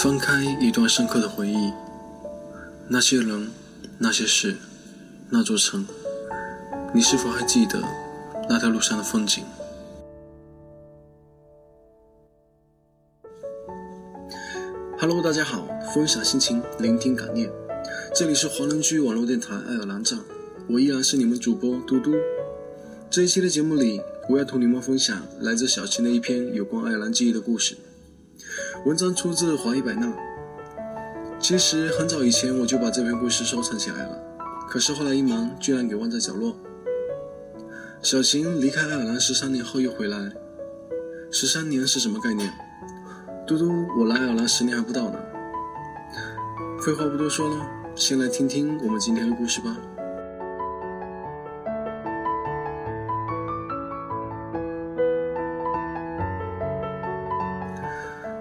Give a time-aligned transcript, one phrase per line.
[0.00, 1.72] 翻开一段深刻的回忆，
[2.86, 3.50] 那些人，
[3.98, 4.54] 那些事，
[5.28, 5.84] 那座城，
[6.94, 7.82] 你是否还记得
[8.48, 9.42] 那条路上的风景
[15.00, 17.50] ？Hello，大家好，分享心情，聆听感念，
[18.14, 20.20] 这里是华人居网络电台爱尔兰站，
[20.68, 22.12] 我依然是你们主播嘟嘟。
[23.10, 27.76] 这一期的节目里，我要同你们分享来自小青的一篇有关爱尔兰记忆的故事。
[28.84, 30.12] 文章出自华裔百纳。
[31.40, 34.18] 其实很早以前我就把这篇故事收藏起来了，
[34.68, 36.56] 可是后来一忙，居然给忘在角落。
[38.02, 40.30] 小琴离开爱尔兰十三年后又回来，
[41.30, 42.52] 十三年是什么概念？
[43.46, 45.18] 嘟嘟，我来爱尔兰十年还不到呢。
[46.84, 47.66] 废话不多说了，
[47.96, 49.76] 先来听听我们今天的故事吧。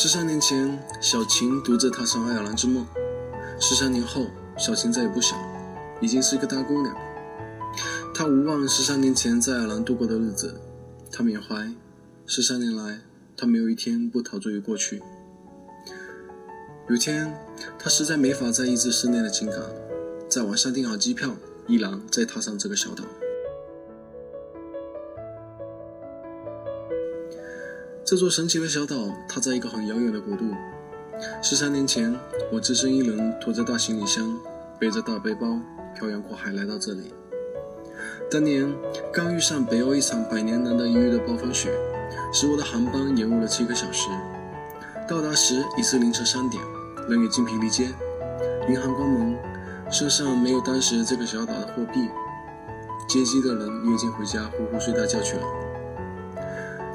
[0.00, 2.86] 十三年前，小琴独自踏上爱尔兰之梦。
[3.58, 5.36] 十三年后，小琴再也不小，
[6.00, 6.96] 已经是一个大姑娘。
[8.14, 10.54] 她无忘十三年前在爱尔兰度过的日子，
[11.10, 11.74] 她缅怀
[12.26, 13.00] 十三年来，
[13.36, 15.02] 她没有一天不陶醉于过去。
[16.88, 17.36] 有一天，
[17.76, 19.58] 她实在没法再抑制思念的情感，
[20.28, 21.34] 在网上订好机票，
[21.66, 23.02] 毅然再踏上这个小岛。
[28.08, 28.96] 这座神奇的小岛，
[29.28, 30.46] 它在一个很遥远的国度。
[31.42, 32.18] 十三年前，
[32.50, 34.34] 我只身一人，拖着大行李箱，
[34.78, 35.58] 背着大背包，
[35.94, 37.12] 漂洋过海来到这里。
[38.30, 38.74] 当年
[39.12, 41.70] 刚遇上北欧一场百年难得一遇的暴风雪，
[42.32, 44.08] 使我的航班延误了七个小时。
[45.06, 46.62] 到达时已是凌晨三点，
[47.10, 47.90] 人也精疲力竭，
[48.70, 49.36] 银行关门，
[49.90, 52.08] 身上没有当时这个小岛的货币，
[53.06, 55.42] 接机的人也已经回家呼呼睡大觉去了。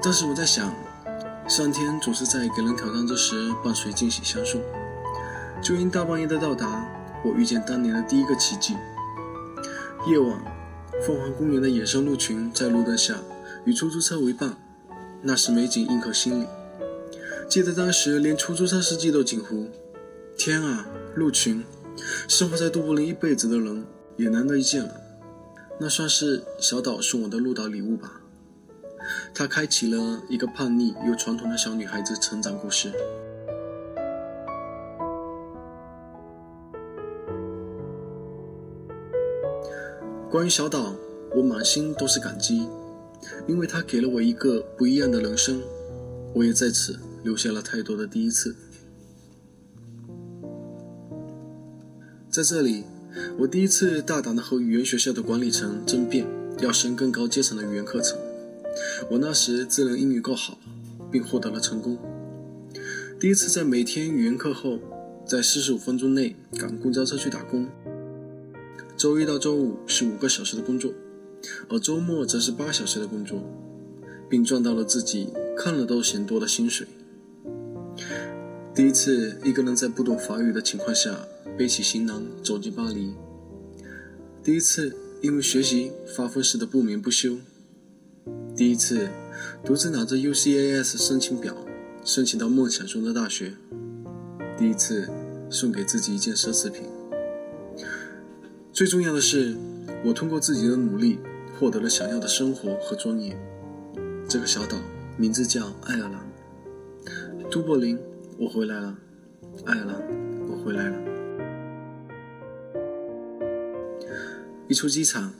[0.00, 0.72] 当时我在想。
[1.50, 4.62] 上天总是在给人挑战之时伴随惊喜相送。
[5.60, 6.88] 就因大半夜的到达，
[7.24, 8.76] 我遇见当年的第一个奇迹。
[10.06, 10.40] 夜晚，
[11.04, 13.16] 凤凰公园的野生鹿群在路灯下
[13.64, 14.56] 与出租车为伴，
[15.22, 16.46] 那时美景印刻心里。
[17.48, 19.68] 记得当时连出租车司机都惊呼
[20.38, 20.86] ：“天啊，
[21.16, 21.64] 鹿群！
[22.28, 23.84] 生活在杜柏林一辈子的人
[24.16, 24.94] 也难得一见了。”
[25.80, 28.19] 那算是小岛送我的鹿岛礼物吧。
[29.34, 32.92] 它开启了一个叛逆又传统的小女孩子成长故事。
[40.30, 40.94] 关于小岛，
[41.34, 42.68] 我满心都是感激，
[43.48, 45.60] 因为它给了我一个不一样的人生。
[46.32, 48.54] 我也在此留下了太多的第一次。
[52.30, 52.84] 在这里，
[53.40, 56.24] 我第一次大胆的和语言学校的管理层争辩，
[56.60, 58.16] 要升更高阶层的语言课程。
[59.10, 60.58] 我那时自认英语够好，
[61.10, 61.98] 并获得了成功。
[63.18, 64.78] 第一次在每天语言课后，
[65.26, 67.68] 在四十五分钟内赶公交车去打工。
[68.96, 70.92] 周一到周五是五个小时的工作，
[71.68, 73.42] 而周末则是八小时的工作，
[74.28, 76.86] 并赚到了自己看了都嫌多的薪水。
[78.74, 81.26] 第一次一个人在不懂法语的情况下
[81.58, 83.14] 背起行囊走进巴黎。
[84.42, 87.36] 第一次因为学习发疯似的不眠不休。
[88.56, 89.08] 第一次
[89.64, 91.56] 独自拿着 UCAS 申请表
[92.04, 93.52] 申请到梦想中的大学，
[94.58, 95.08] 第一次
[95.48, 96.84] 送给自己一件奢侈品。
[98.72, 99.56] 最重要的是，
[100.04, 101.18] 我通过自己的努力
[101.58, 103.36] 获得了想要的生活和尊严。
[104.28, 104.78] 这个小岛
[105.16, 106.20] 名字叫爱尔兰，
[107.50, 107.98] 都柏林，
[108.38, 108.94] 我回来了；
[109.66, 109.96] 爱尔兰，
[110.48, 110.96] 我回来了。
[114.68, 115.32] 一出机场，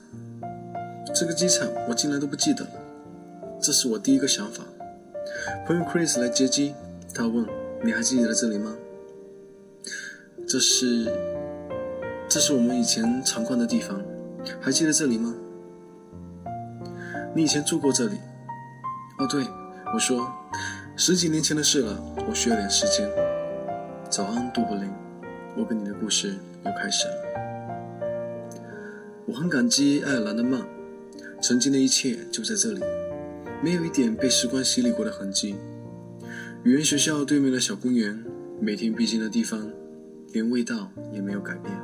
[1.20, 2.70] 这个机场我竟然都不记得了。
[3.60, 4.64] 这是我第一个想法。
[5.66, 6.74] 朋友 Chris 来接机，
[7.14, 7.44] 他问
[7.84, 8.74] ：“你还记得这里吗？”
[10.48, 11.12] 这是，
[12.26, 14.00] 这是我们以前常逛的地方，
[14.62, 15.34] 还记得这里吗？
[17.36, 18.14] 你以前住过这里？
[19.18, 19.44] 哦，对，
[19.92, 20.26] 我说，
[20.96, 23.06] 十几年前的事了，我需要点时间。
[24.08, 24.90] 早安，杜柏林，
[25.54, 26.34] 我跟你的故事
[26.64, 27.14] 又开始了。
[29.26, 30.64] 我很感激爱尔兰的梦，
[31.40, 32.80] 曾经的一切就在这里。
[33.62, 35.54] 没有一点被时光洗礼过的痕迹。
[36.64, 38.24] 语言学校对面的小公园，
[38.58, 39.70] 每天必经的地方，
[40.32, 41.74] 连味道也没有改变。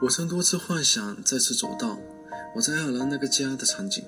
[0.00, 1.98] 我曾多次幻想再次走到
[2.56, 4.04] 我在爱尔兰那个家的场景。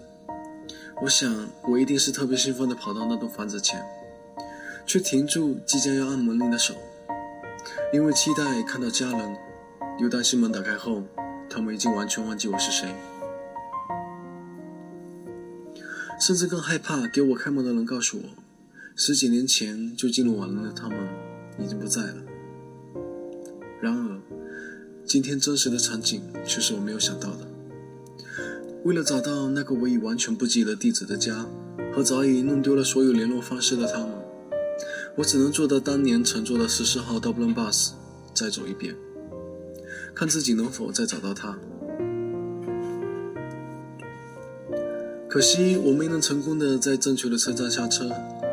[1.03, 3.83] 我想，我一定是特别兴奋地跑到那栋房子前，
[4.85, 6.75] 却停住即将要按门铃的手，
[7.93, 9.37] 因为期待看到家人，
[9.99, 11.03] 又担心门打开后，
[11.55, 12.89] 他们已经完全忘记我是谁。
[16.21, 18.25] 甚至更害怕给我开门的人告诉我，
[18.97, 20.99] 十几年前就进入网轮的他们
[21.61, 22.17] 已经不在了。
[23.81, 24.21] 然而，
[25.05, 27.47] 今天真实的场景却是我没有想到的。
[28.83, 31.47] 为了找到那个我已完全不记得地址的家
[31.95, 34.11] 和早已弄丢了所有联络方式的他们，
[35.17, 37.93] 我只能坐到当年乘坐的十四号 Dublin bus
[38.35, 38.97] 再走一遍，
[40.15, 41.57] 看自己能否再找到他。
[45.29, 48.09] 可惜我没能成功的在正确的车站下车，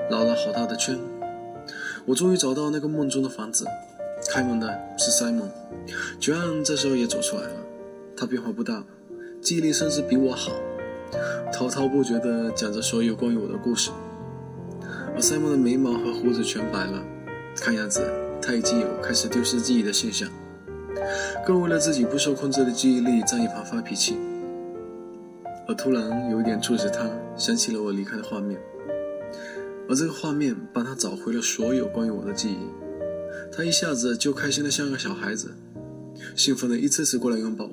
[0.09, 0.97] 绕了好大的圈。
[2.05, 3.65] 我终于找到那个梦中的房子，
[4.31, 4.67] 开门的
[4.97, 5.49] 是 Simon，
[6.19, 7.51] 绝案这时候也走出来了。
[8.17, 8.83] 他变化不大，
[9.39, 10.51] 记忆力甚至比我好，
[11.53, 13.91] 滔滔不绝的讲着所有关于我的故事。
[15.13, 17.03] 而 Simon 的眉毛和胡子全白了，
[17.57, 18.01] 看样子
[18.41, 20.27] 他已经有开始丢失记忆的现象，
[21.45, 24.17] 更为了自己不受控制的记忆力在一旁发脾气。
[25.67, 28.59] 我突然有一点促使他想起了我离开的画面，
[29.87, 32.57] 而这个画面帮他找回了所有关于我的记忆。
[33.51, 35.51] 他一下子就开心的像个小孩子，
[36.35, 37.71] 兴奋的一次次过来拥抱我。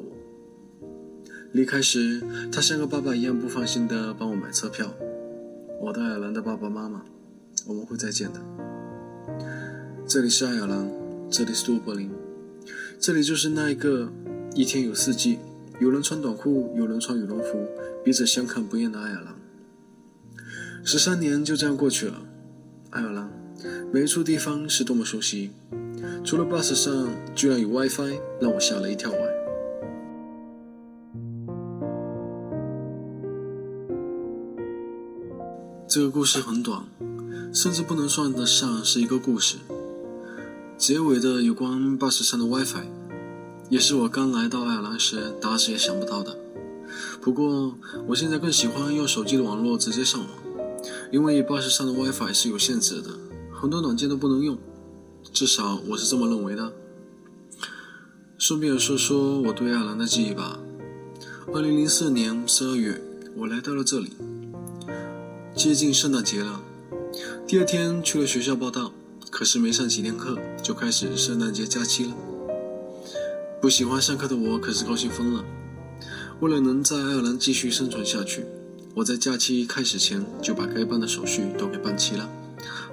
[1.52, 2.22] 离开时，
[2.52, 4.92] 他像个爸爸一样不放心的帮我买车票。
[5.80, 7.02] 我的爱尔兰的爸爸妈妈，
[7.66, 8.40] 我们会再见的。
[10.06, 10.90] 这里是爱尔兰，
[11.30, 12.10] 这里是杜柏林，
[13.00, 14.10] 这里就是那一个
[14.54, 15.38] 一天有四季。
[15.80, 17.64] 有人穿短裤，有人穿羽绒服，
[18.04, 19.34] 彼此相看不厌的爱尔兰。
[20.84, 22.20] 十三年就这样过去了，
[22.90, 23.30] 爱尔兰
[23.92, 25.52] 每一处地方是多么熟悉，
[26.24, 29.18] 除了 bus 上居然有 WiFi，让我吓了一跳外。
[35.86, 36.82] 这个故事很短，
[37.54, 39.58] 甚至不能算得上是一个故事。
[40.78, 42.84] 结尾的有关巴士上的 WiFi。
[43.68, 46.38] 也是我刚来到爱尔兰时打死也想不到的。
[47.20, 47.74] 不过，
[48.06, 50.28] 我现在更喜欢用手机的网络直接上网，
[51.10, 53.10] 因为巴士上的 WiFi 是有限制的，
[53.52, 54.56] 很多软件都不能用。
[55.32, 56.72] 至少我是这么认为的。
[58.38, 60.60] 顺便说说我对爱尔兰的记忆吧。
[61.52, 63.02] 二零零四年十二月，
[63.34, 64.12] 我来到了这里，
[65.56, 66.62] 接近圣诞节了。
[67.48, 68.92] 第二天去了学校报道，
[69.30, 72.12] 可是没上几天课就开始圣诞节假期了。
[73.60, 75.44] 不喜欢上课的我可是高兴疯了。
[76.40, 78.44] 为了能在爱尔兰继续生存下去，
[78.94, 82.28] 我在假期开始前就把该办的手续都给办齐了，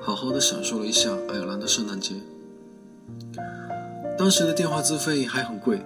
[0.02, 2.16] 好好的享受了一下爱尔兰的圣诞节。
[4.18, 5.86] 当时的电话资费还很贵，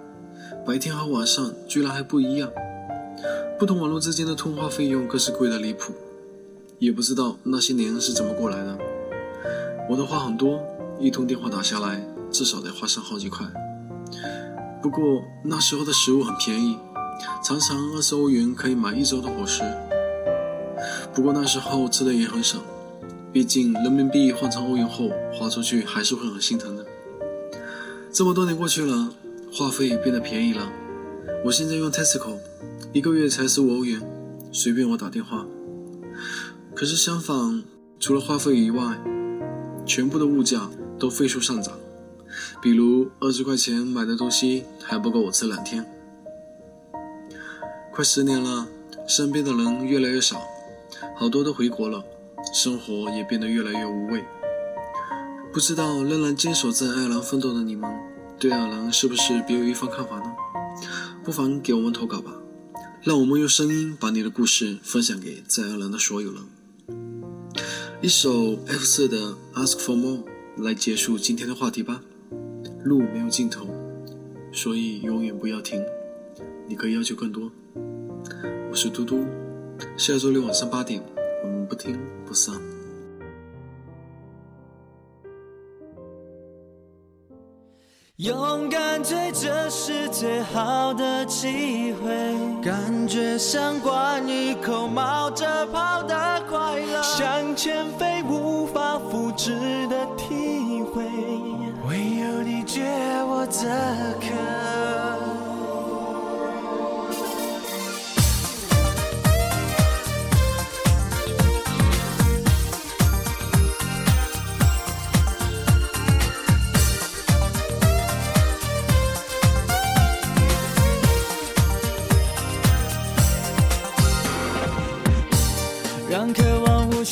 [0.66, 2.50] 白天和晚上居然还不一样，
[3.58, 5.94] 不同网络之间的通话费用更是贵得离谱。
[6.78, 8.78] 也不知道那些年是怎么过来的。
[9.90, 10.62] 我的话很多，
[11.00, 12.00] 一通电话打下来
[12.32, 13.48] 至少得花上好几块。
[14.84, 16.78] 不过那时候的食物很便宜，
[17.44, 19.64] 常常二十欧元可以买一周的伙食。
[21.12, 22.62] 不过那时候吃的也很省，
[23.34, 26.86] 毕竟人民币换成欧元后花出去还是会很心疼的。
[28.12, 29.12] 这么多年过去了，
[29.52, 30.72] 话费也变得便宜了。
[31.44, 32.38] 我现在用 Tesco，
[32.94, 34.00] 一个月才十五欧元，
[34.52, 35.48] 随便我打电话。
[36.76, 37.64] 可是相反，
[38.00, 39.00] 除了话费以外，
[39.90, 40.70] 全部的物价
[41.00, 41.76] 都飞速上涨。
[42.62, 45.84] 比如二十块钱买的东西还不够我吃两天。
[47.92, 48.68] 快十年了，
[49.08, 50.40] 身边的人越来越少，
[51.18, 52.04] 好多都回国了，
[52.54, 54.24] 生活也变得越来越无味。
[55.52, 57.90] 不知道仍然坚守在爱尔兰奋斗的你们，
[58.38, 60.32] 对爱尔兰是不是别有一番看法呢？
[61.24, 62.32] 不妨给我们投稿吧，
[63.02, 66.44] 让我们用声音把你的故事分享给在爱尔兰的所有人。
[68.02, 69.18] 一首 F 四的
[69.54, 70.24] 《Ask for More》
[70.64, 72.02] 来结束今天的话题吧。
[72.86, 73.68] 路没有尽头，
[74.54, 75.84] 所以永远不要停。
[76.66, 77.52] 你可以要求更多。
[78.72, 79.26] 我是嘟嘟，
[79.98, 81.04] 下周六晚上八点，
[81.44, 82.56] 我们不听不散。
[88.20, 92.62] 勇敢追，这是最好的机会。
[92.62, 96.14] 感觉像灌一口冒着泡的
[96.50, 101.06] 快乐，向前飞，无法复制的体会。
[101.88, 102.82] 唯有你解
[103.24, 104.28] 我的渴，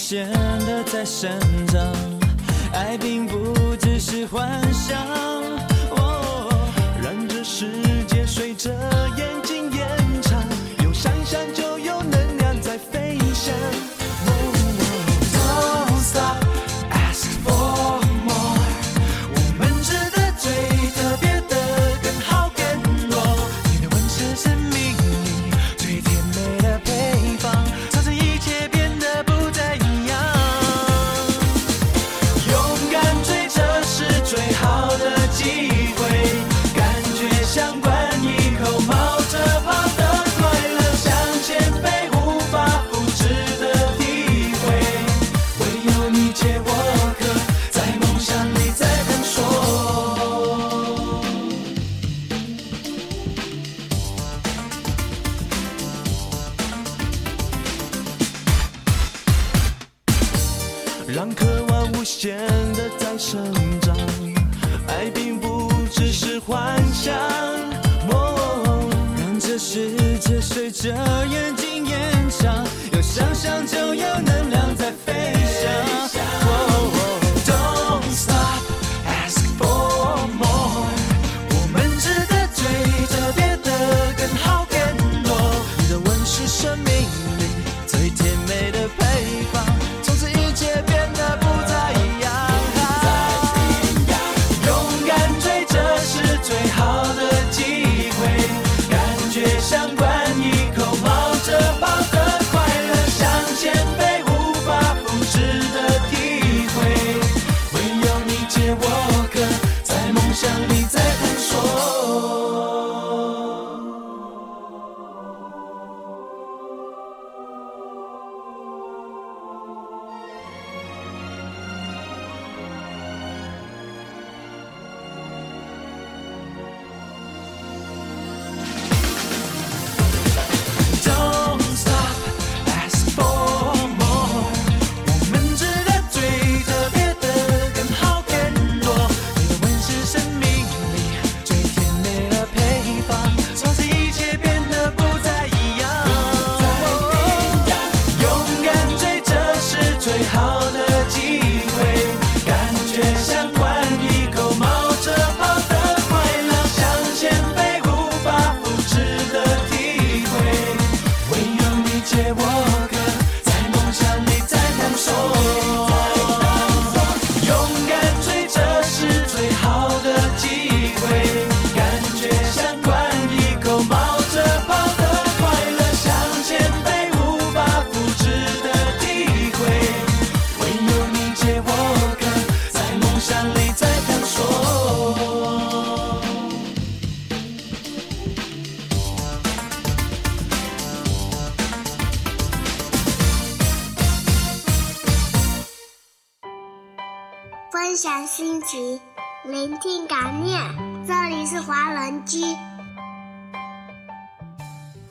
[0.09, 0.25] 显
[0.65, 1.29] 得在生
[1.67, 1.85] 长。
[2.71, 4.97] 爱并不只是幻想，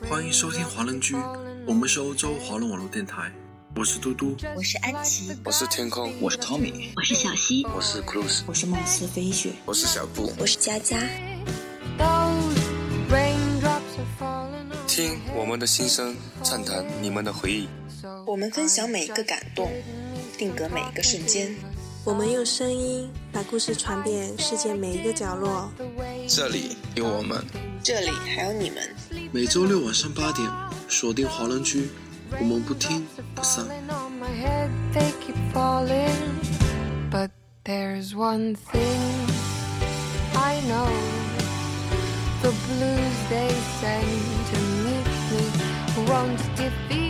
[0.09, 1.15] 欢迎收听华人居，
[1.65, 3.29] 我们是欧洲华人网络电台，
[3.75, 4.37] 我是嘟嘟。
[4.55, 10.97] 我是安琪，我是天空，我是 Tommy，我是小溪，我是 Cruz，我是梦思飞雪，我是小布，我是佳佳。
[14.87, 17.67] 听我们的心声，畅谈你们的回忆。
[18.25, 19.69] 我们分享每一个感动，
[20.37, 21.53] 定格每一个瞬间。
[22.05, 25.69] 我们用声音把故事传遍世界每一个角落。
[26.27, 27.41] 这里有我们，
[27.81, 28.83] 这里还有你们。
[29.31, 30.45] 每周六晚上八点，
[30.89, 31.89] 锁定华人区，
[32.37, 33.65] 我们不听不散。
[37.09, 37.29] But
[37.63, 39.29] there's one thing
[40.35, 40.91] I know
[42.41, 44.03] the blues they send
[44.51, 45.43] to meet me
[46.07, 47.06] won't defeat